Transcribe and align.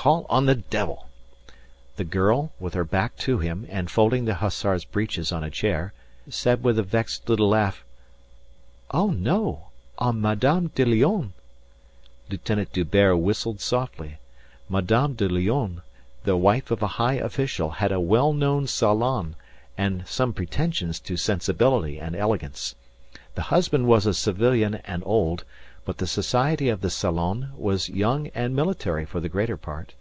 "Call 0.00 0.26
on 0.30 0.46
the 0.46 0.54
devil." 0.54 1.08
The 1.96 2.04
girl, 2.04 2.52
with 2.60 2.74
her 2.74 2.84
back 2.84 3.16
to 3.16 3.40
him 3.40 3.66
and 3.68 3.90
folding 3.90 4.24
the 4.26 4.36
hussar's 4.36 4.84
breeches 4.84 5.32
on 5.32 5.42
a 5.42 5.50
chair, 5.50 5.92
said 6.30 6.62
with 6.62 6.78
a 6.78 6.84
vexed 6.84 7.28
little 7.28 7.48
laugh: 7.48 7.84
"Oh, 8.92 9.10
no! 9.10 9.70
On 9.98 10.20
Madame 10.20 10.68
de 10.72 10.84
Lionne." 10.84 11.32
Lieutenant 12.30 12.72
D'Hubert 12.72 13.16
whistled 13.18 13.60
softly. 13.60 14.18
Madame 14.68 15.14
de 15.14 15.28
Lionne, 15.28 15.82
the 16.22 16.36
wife 16.36 16.70
of 16.70 16.80
a 16.80 16.86
high 17.02 17.14
official, 17.16 17.68
had 17.70 17.90
a 17.90 17.98
well 18.00 18.32
known 18.32 18.68
salon 18.68 19.34
and 19.76 20.06
some 20.06 20.32
pretensions 20.32 21.00
to 21.00 21.16
sensibility 21.16 21.98
and 21.98 22.14
elegance. 22.14 22.76
The 23.34 23.42
husband 23.52 23.88
was 23.88 24.06
a 24.06 24.14
civilian 24.14 24.76
and 24.76 25.02
old, 25.04 25.42
but 25.84 25.96
the 25.96 26.06
society 26.06 26.68
of 26.68 26.82
the 26.82 26.90
salon 26.90 27.50
was 27.56 27.88
young 27.88 28.26
and 28.34 28.54
military 28.54 29.06
for 29.06 29.20
the 29.20 29.28
greater 29.28 29.56
part. 29.56 29.94